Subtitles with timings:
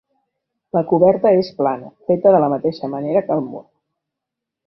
[0.77, 3.65] La coberta és plana, feta de la mateixa manera que el mur.